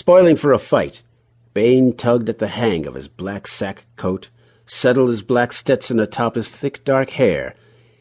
Spoiling 0.00 0.36
for 0.36 0.54
a 0.54 0.58
fight, 0.58 1.02
Bain 1.52 1.94
tugged 1.94 2.30
at 2.30 2.38
the 2.38 2.46
hang 2.46 2.86
of 2.86 2.94
his 2.94 3.06
black 3.06 3.46
sack 3.46 3.84
coat, 3.96 4.30
settled 4.64 5.10
his 5.10 5.20
black 5.20 5.52
Stetson 5.52 6.00
atop 6.00 6.36
his 6.36 6.48
thick 6.48 6.82
dark 6.86 7.10
hair, 7.10 7.54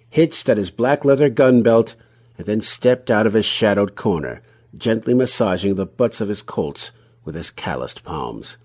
hitched 0.09 0.47
at 0.47 0.55
his 0.55 0.71
black 0.71 1.03
leather 1.03 1.27
gun 1.27 1.61
belt, 1.61 1.97
and 2.37 2.47
then 2.47 2.61
stepped 2.61 3.11
out 3.11 3.27
of 3.27 3.33
his 3.33 3.43
shadowed 3.43 3.97
corner, 3.97 4.41
gently 4.77 5.13
massaging 5.13 5.75
the 5.75 5.85
butts 5.85 6.21
of 6.21 6.29
his 6.29 6.41
Colts 6.41 6.91
with 7.25 7.35
his 7.35 7.51
calloused 7.51 8.05
palms. 8.05 8.55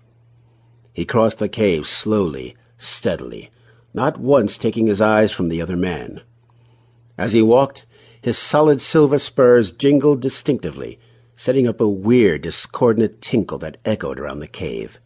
He 0.93 1.03
crossed 1.03 1.39
the 1.39 1.49
cave 1.49 1.89
slowly, 1.89 2.55
steadily, 2.77 3.51
not 3.93 4.17
once 4.17 4.57
taking 4.57 4.87
his 4.87 5.01
eyes 5.01 5.33
from 5.33 5.49
the 5.49 5.61
other 5.61 5.75
man. 5.75 6.21
As 7.17 7.33
he 7.33 7.41
walked, 7.41 7.85
his 8.21 8.37
solid 8.37 8.81
silver 8.81 9.19
spurs 9.19 9.73
jingled 9.73 10.21
distinctively, 10.21 10.99
setting 11.35 11.67
up 11.67 11.81
a 11.81 11.87
weird, 11.87 12.41
discordant 12.41 13.21
tinkle 13.21 13.57
that 13.57 13.77
echoed 13.85 14.19
around 14.19 14.39
the 14.39 14.47
cave. 14.47 14.99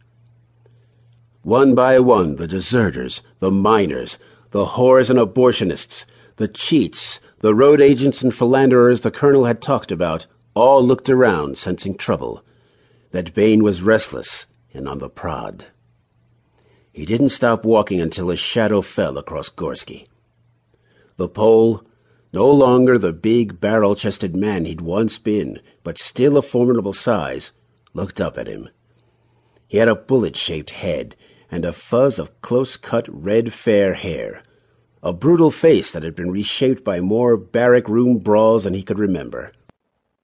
One 1.42 1.74
by 1.74 1.98
one, 1.98 2.36
the 2.36 2.46
deserters, 2.46 3.22
the 3.38 3.50
miners, 3.50 4.18
the 4.50 4.66
whores 4.66 5.10
and 5.10 5.18
abortionists, 5.18 6.04
the 6.36 6.48
cheats, 6.48 7.20
the 7.40 7.54
road 7.54 7.80
agents 7.80 8.22
and 8.22 8.34
philanderers 8.34 9.00
the 9.00 9.10
colonel 9.10 9.46
had 9.46 9.62
talked 9.62 9.90
about, 9.90 10.26
all 10.54 10.82
looked 10.82 11.08
around, 11.08 11.56
sensing 11.56 11.96
trouble. 11.96 12.44
That 13.12 13.34
Bain 13.34 13.64
was 13.64 13.82
restless 13.82 14.46
and 14.72 14.88
on 14.88 14.98
the 14.98 15.08
prod. 15.08 15.66
He 16.92 17.06
didn't 17.06 17.30
stop 17.30 17.64
walking 17.64 18.00
until 18.00 18.28
his 18.28 18.40
shadow 18.40 18.82
fell 18.82 19.16
across 19.16 19.48
Gorsky. 19.48 20.06
The 21.16 21.28
Pole, 21.28 21.84
no 22.32 22.50
longer 22.50 22.98
the 22.98 23.12
big, 23.12 23.60
barrel-chested 23.60 24.36
man 24.36 24.64
he'd 24.64 24.80
once 24.80 25.18
been, 25.18 25.60
but 25.82 25.98
still 25.98 26.36
a 26.36 26.42
formidable 26.42 26.92
size, 26.92 27.52
looked 27.92 28.20
up 28.20 28.38
at 28.38 28.46
him. 28.46 28.68
He 29.66 29.78
had 29.78 29.88
a 29.88 29.94
bullet-shaped 29.94 30.70
head 30.70 31.16
and 31.50 31.64
a 31.64 31.72
fuzz 31.72 32.18
of 32.18 32.40
close-cut 32.42 33.08
red 33.10 33.52
fair 33.52 33.94
hair, 33.94 34.42
a 35.02 35.12
brutal 35.12 35.50
face 35.50 35.90
that 35.90 36.02
had 36.02 36.14
been 36.14 36.30
reshaped 36.30 36.84
by 36.84 37.00
more 37.00 37.36
barrack-room 37.36 38.18
brawls 38.18 38.64
than 38.64 38.74
he 38.74 38.82
could 38.82 38.98
remember. 38.98 39.52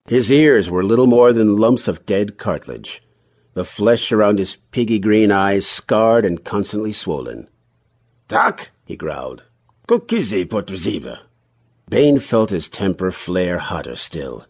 His 0.06 0.30
ears 0.30 0.70
were 0.70 0.84
little 0.84 1.06
more 1.06 1.32
than 1.32 1.56
lumps 1.56 1.88
of 1.88 2.06
dead 2.06 2.38
cartilage, 2.38 3.02
the 3.54 3.64
flesh 3.64 4.12
around 4.12 4.38
his 4.38 4.56
piggy 4.70 4.98
green 4.98 5.32
eyes 5.32 5.66
scarred 5.66 6.24
and 6.24 6.44
constantly 6.44 6.92
swollen. 6.92 7.48
Tak, 8.28 8.70
he 8.84 8.96
growled. 8.96 9.44
Kukizi 9.88 10.42
eh, 10.42 10.44
potruziba. 10.44 11.20
Bain 11.88 12.18
felt 12.18 12.50
his 12.50 12.68
temper 12.68 13.12
flare 13.12 13.58
hotter 13.58 13.94
still. 13.94 14.46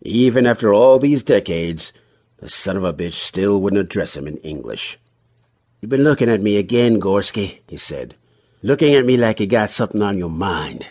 Even 0.00 0.46
after 0.46 0.72
all 0.72 0.98
these 0.98 1.22
decades, 1.22 1.92
the 2.38 2.48
son 2.48 2.78
of 2.78 2.84
a 2.84 2.94
bitch 2.94 3.14
still 3.14 3.60
wouldn't 3.60 3.80
address 3.80 4.16
him 4.16 4.26
in 4.26 4.38
English. 4.38 4.98
You've 5.80 5.90
been 5.90 6.02
looking 6.02 6.30
at 6.30 6.40
me 6.40 6.56
again, 6.56 6.98
Gorsky, 6.98 7.58
he 7.68 7.76
said. 7.76 8.16
Looking 8.62 8.94
at 8.94 9.04
me 9.04 9.18
like 9.18 9.38
you 9.38 9.46
got 9.46 9.68
something 9.68 10.00
on 10.00 10.16
your 10.16 10.30
mind. 10.30 10.86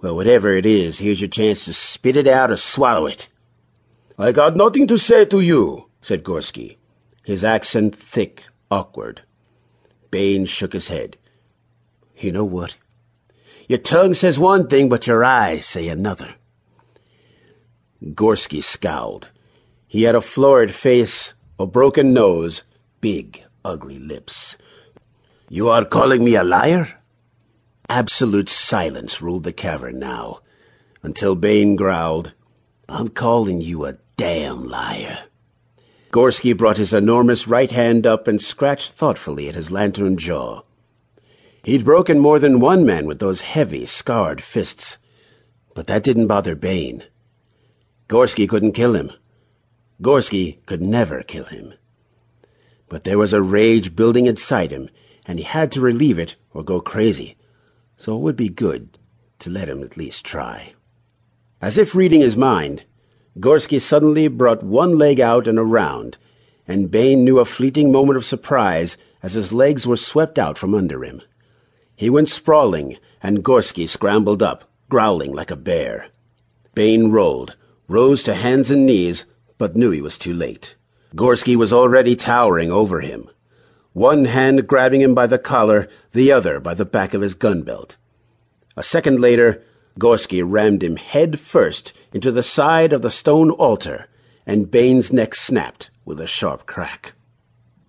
Well, 0.00 0.14
whatever 0.14 0.54
it 0.54 0.66
is, 0.66 0.98
here's 1.00 1.20
your 1.20 1.28
chance 1.28 1.64
to 1.64 1.72
spit 1.72 2.16
it 2.16 2.28
out 2.28 2.50
or 2.50 2.56
swallow 2.56 3.06
it. 3.06 3.28
I 4.16 4.30
got 4.30 4.54
nothing 4.54 4.86
to 4.86 4.98
say 4.98 5.24
to 5.24 5.40
you, 5.40 5.88
said 6.00 6.22
Gorsky, 6.22 6.76
his 7.24 7.42
accent 7.42 7.96
thick, 7.96 8.44
awkward. 8.70 9.22
Bain 10.12 10.46
shook 10.46 10.74
his 10.74 10.88
head. 10.88 11.16
You 12.16 12.30
know 12.30 12.44
what? 12.44 12.76
Your 13.68 13.78
tongue 13.78 14.14
says 14.14 14.38
one 14.38 14.68
thing, 14.68 14.88
but 14.88 15.06
your 15.06 15.24
eyes 15.24 15.64
say 15.64 15.88
another. 15.88 16.34
Gorsky 18.02 18.62
scowled. 18.62 19.30
He 19.86 20.02
had 20.02 20.14
a 20.14 20.20
florid 20.20 20.74
face, 20.74 21.34
a 21.58 21.66
broken 21.66 22.12
nose, 22.12 22.62
big, 23.00 23.42
ugly 23.64 23.98
lips. 23.98 24.58
You 25.48 25.68
are 25.68 25.84
calling 25.84 26.24
me 26.24 26.34
a 26.34 26.44
liar? 26.44 27.00
Absolute 27.88 28.48
silence 28.48 29.22
ruled 29.22 29.44
the 29.44 29.52
cavern 29.52 29.98
now, 29.98 30.40
until 31.02 31.34
Bain 31.34 31.76
growled, 31.76 32.32
I'm 32.88 33.08
calling 33.08 33.60
you 33.60 33.84
a 33.84 33.98
damn 34.16 34.68
liar. 34.68 35.18
Gorsky 36.10 36.56
brought 36.56 36.76
his 36.76 36.92
enormous 36.92 37.46
right 37.46 37.70
hand 37.70 38.06
up 38.06 38.28
and 38.28 38.40
scratched 38.40 38.92
thoughtfully 38.92 39.48
at 39.48 39.54
his 39.54 39.70
lantern 39.70 40.16
jaw. 40.16 40.62
He'd 41.64 41.84
broken 41.84 42.18
more 42.18 42.38
than 42.38 42.60
one 42.60 42.84
man 42.84 43.06
with 43.06 43.20
those 43.20 43.40
heavy, 43.40 43.86
scarred 43.86 44.42
fists. 44.42 44.98
But 45.74 45.86
that 45.86 46.04
didn't 46.04 46.26
bother 46.26 46.54
Bain. 46.54 47.04
Gorsky 48.06 48.46
couldn't 48.46 48.72
kill 48.72 48.94
him. 48.94 49.10
Gorsky 50.02 50.58
could 50.66 50.82
never 50.82 51.22
kill 51.22 51.44
him. 51.44 51.72
But 52.90 53.04
there 53.04 53.16
was 53.16 53.32
a 53.32 53.40
rage 53.40 53.96
building 53.96 54.26
inside 54.26 54.70
him, 54.72 54.90
and 55.24 55.38
he 55.38 55.44
had 55.44 55.72
to 55.72 55.80
relieve 55.80 56.18
it 56.18 56.36
or 56.52 56.62
go 56.62 56.82
crazy, 56.82 57.36
so 57.96 58.14
it 58.14 58.20
would 58.20 58.36
be 58.36 58.50
good 58.50 58.98
to 59.38 59.48
let 59.48 59.70
him 59.70 59.82
at 59.82 59.96
least 59.96 60.22
try. 60.22 60.74
As 61.62 61.78
if 61.78 61.94
reading 61.94 62.20
his 62.20 62.36
mind, 62.36 62.84
Gorsky 63.40 63.80
suddenly 63.80 64.28
brought 64.28 64.62
one 64.62 64.98
leg 64.98 65.18
out 65.18 65.48
and 65.48 65.58
around, 65.58 66.18
and 66.68 66.90
Bain 66.90 67.24
knew 67.24 67.38
a 67.38 67.46
fleeting 67.46 67.90
moment 67.90 68.18
of 68.18 68.26
surprise 68.26 68.98
as 69.22 69.32
his 69.32 69.50
legs 69.50 69.86
were 69.86 69.96
swept 69.96 70.38
out 70.38 70.58
from 70.58 70.74
under 70.74 71.02
him. 71.02 71.22
He 71.96 72.10
went 72.10 72.28
sprawling, 72.28 72.98
and 73.22 73.44
Gorsky 73.44 73.88
scrambled 73.88 74.42
up, 74.42 74.64
growling 74.88 75.32
like 75.32 75.50
a 75.50 75.56
bear. 75.56 76.06
Bain 76.74 77.10
rolled, 77.10 77.56
rose 77.88 78.22
to 78.24 78.34
hands 78.34 78.70
and 78.70 78.84
knees, 78.84 79.24
but 79.58 79.76
knew 79.76 79.90
he 79.90 80.02
was 80.02 80.18
too 80.18 80.34
late. 80.34 80.74
Gorsky 81.14 81.54
was 81.56 81.72
already 81.72 82.16
towering 82.16 82.72
over 82.72 83.00
him, 83.00 83.28
one 83.92 84.24
hand 84.24 84.66
grabbing 84.66 85.00
him 85.00 85.14
by 85.14 85.28
the 85.28 85.38
collar, 85.38 85.88
the 86.12 86.32
other 86.32 86.58
by 86.58 86.74
the 86.74 86.84
back 86.84 87.14
of 87.14 87.22
his 87.22 87.34
gun 87.34 87.62
belt. 87.62 87.96
A 88.76 88.82
second 88.82 89.20
later, 89.20 89.62
Gorsky 90.00 90.42
rammed 90.44 90.82
him 90.82 90.96
head 90.96 91.38
first 91.38 91.92
into 92.12 92.32
the 92.32 92.42
side 92.42 92.92
of 92.92 93.02
the 93.02 93.10
stone 93.10 93.50
altar, 93.50 94.06
and 94.44 94.70
Bain's 94.70 95.12
neck 95.12 95.36
snapped 95.36 95.90
with 96.04 96.18
a 96.18 96.26
sharp 96.26 96.66
crack. 96.66 97.12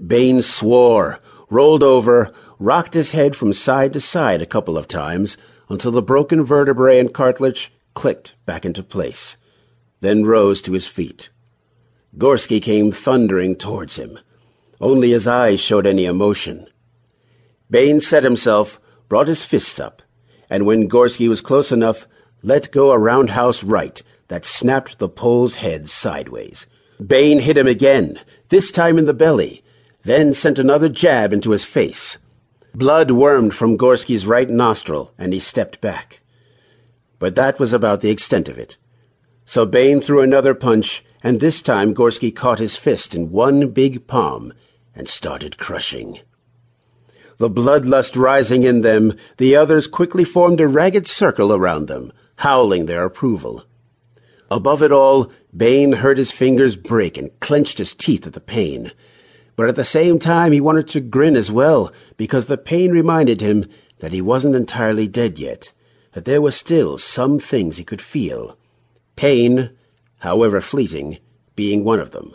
Bain 0.06 0.44
swore, 0.44 1.20
rolled 1.50 1.82
over, 1.82 2.32
rocked 2.60 2.94
his 2.94 3.12
head 3.12 3.36
from 3.36 3.54
side 3.54 3.94
to 3.94 4.00
side 4.00 4.42
a 4.42 4.46
couple 4.46 4.78
of 4.78 4.88
times 4.88 5.38
until 5.70 5.92
the 5.92 6.02
broken 6.02 6.44
vertebrae 6.44 7.00
and 7.00 7.14
cartilage 7.14 7.72
clicked 7.94 8.36
back 8.46 8.66
into 8.66 8.84
place, 8.84 9.38
then 10.02 10.26
rose 10.26 10.62
to 10.62 10.74
his 10.74 10.86
feet. 10.86 11.30
Gorsky 12.18 12.62
came 12.62 12.92
thundering 12.92 13.56
towards 13.56 13.98
him. 13.98 14.20
Only 14.80 15.12
his 15.12 15.28
eyes 15.28 15.60
showed 15.60 15.86
any 15.86 16.06
emotion. 16.06 16.68
Bain 17.70 18.00
set 18.00 18.24
himself, 18.24 18.80
brought 19.10 19.28
his 19.28 19.44
fist 19.44 19.80
up, 19.80 20.02
and 20.50 20.66
when 20.66 20.90
Gorsky 20.90 21.28
was 21.28 21.42
close 21.42 21.72
enough, 21.72 22.08
let 22.44 22.72
go 22.72 22.92
a 22.92 23.00
roundhouse 23.00 23.64
right 23.64 24.02
that 24.28 24.46
snapped 24.46 25.00
the 25.00 25.10
Pole's 25.10 25.56
head 25.56 25.90
sideways. 25.90 26.68
Bain 27.06 27.40
hit 27.40 27.58
him 27.58 27.68
again, 27.68 28.20
this 28.50 28.72
time 28.72 28.98
in 28.98 29.06
the 29.06 29.14
belly, 29.14 29.64
then 30.04 30.34
sent 30.34 30.60
another 30.60 30.88
jab 30.88 31.34
into 31.34 31.52
his 31.52 31.64
face. 31.64 32.18
Blood 32.76 33.12
wormed 33.12 33.54
from 33.54 33.78
Gorsky's 33.78 34.26
right 34.26 34.50
nostril, 34.50 35.14
and 35.18 35.32
he 35.32 35.40
stepped 35.40 35.80
back. 35.80 36.20
But 37.20 37.36
that 37.36 37.58
was 37.58 37.72
about 37.72 38.02
the 38.02 38.10
extent 38.10 38.50
of 38.50 38.58
it. 38.58 38.76
So 39.46 39.66
Bain 39.66 40.02
threw 40.02 40.20
another 40.20 40.54
punch, 40.54 41.02
and 41.24 41.40
this 41.40 41.62
time 41.62 41.96
Gorsky 41.96 42.36
caught 42.36 42.60
his 42.60 42.76
fist 42.76 43.16
in 43.16 43.32
one 43.32 43.70
big 43.70 44.08
palm 44.08 44.52
and 44.94 45.08
started 45.08 45.58
crushing. 45.58 46.20
The 47.38 47.50
bloodlust 47.50 48.18
rising 48.18 48.64
in 48.64 48.82
them, 48.82 49.16
the 49.38 49.56
others 49.56 49.88
quickly 49.88 50.26
formed 50.26 50.60
a 50.60 50.68
ragged 50.68 51.08
circle 51.08 51.54
around 51.54 51.88
them, 51.88 52.12
howling 52.36 52.88
their 52.88 53.06
approval. 53.06 53.64
Above 54.52 54.84
it 54.84 54.92
all, 54.92 55.32
Bain 55.56 55.94
heard 55.94 56.18
his 56.18 56.30
fingers 56.30 56.76
break 56.76 57.18
and 57.18 57.40
clenched 57.40 57.78
his 57.78 57.94
teeth 57.94 58.28
at 58.28 58.34
the 58.34 58.42
pain. 58.42 58.92
But 59.56 59.70
at 59.70 59.76
the 59.76 59.86
same 59.86 60.20
time 60.20 60.52
he 60.52 60.60
wanted 60.60 60.88
to 60.90 61.00
grin 61.00 61.36
as 61.36 61.52
well, 61.52 61.92
because 62.18 62.48
the 62.48 62.58
pain 62.58 62.92
reminded 62.92 63.42
him 63.42 63.66
that 64.00 64.12
he 64.12 64.22
wasn't 64.22 64.56
entirely 64.56 65.08
dead 65.08 65.40
yet, 65.40 65.72
that 66.14 66.26
there 66.26 66.42
were 66.42 66.52
still 66.52 66.98
some 66.98 67.40
things 67.40 67.78
he 67.78 67.84
could 67.84 68.02
feel. 68.02 68.58
Pain, 69.16 69.72
however 70.20 70.60
fleeting, 70.60 71.20
being 71.56 71.84
one 71.84 72.00
of 72.00 72.12
them. 72.12 72.34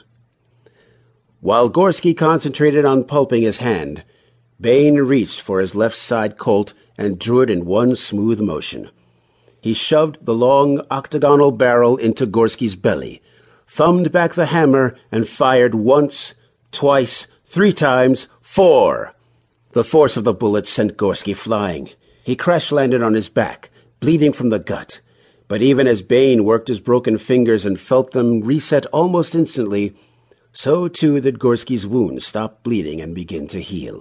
While 1.41 1.71
Gorsky 1.71 2.17
concentrated 2.17 2.85
on 2.85 3.05
pulping 3.05 3.43
his 3.43 3.59
hand, 3.59 4.05
Bain 4.61 4.97
reached 4.97 5.41
for 5.41 5.61
his 5.61 5.75
left 5.75 5.97
side 5.97 6.37
Colt 6.37 6.75
and 6.99 7.19
drew 7.19 7.41
it 7.41 7.49
in 7.49 7.65
one 7.65 7.97
smooth 7.97 8.41
motion. 8.41 8.91
He 9.61 9.73
shoved 9.73 10.25
the 10.25 10.35
long 10.35 10.83
octagonal 10.91 11.51
barrel 11.51 11.97
into 11.97 12.27
Gorsky's 12.27 12.75
belly, 12.75 13.23
thumbed 13.67 14.13
back 14.13 14.35
the 14.35 14.47
hammer, 14.47 14.97
and 15.11 15.29
fired 15.29 15.75
once, 15.75 16.35
twice, 16.73 17.27
three 17.45 17.73
times, 17.73 18.29
four. 18.41 19.15
The 19.73 19.85
force 19.85 20.17
of 20.17 20.25
the 20.25 20.35
bullet 20.35 20.67
sent 20.67 20.97
Gorsky 20.97 21.35
flying. 21.37 21.91
He 22.25 22.37
crash-landed 22.37 23.03
on 23.03 23.15
his 23.15 23.29
back, 23.29 23.71
bleeding 24.01 24.33
from 24.33 24.51
the 24.51 24.59
gut. 24.59 25.01
But 25.49 25.63
even 25.63 25.87
as 25.87 26.01
Bain 26.03 26.45
worked 26.45 26.69
his 26.69 26.81
broken 26.81 27.19
fingers 27.19 27.67
and 27.67 27.81
felt 27.81 28.13
them 28.13 28.41
reset 28.41 28.87
almost 28.87 29.35
instantly, 29.35 29.97
so 30.53 30.87
too 30.87 31.21
did 31.21 31.39
Gorsky's 31.39 31.87
wound 31.87 32.23
stop 32.23 32.63
bleeding 32.63 33.01
and 33.01 33.15
begin 33.15 33.49
to 33.49 33.61
heal. 33.61 33.99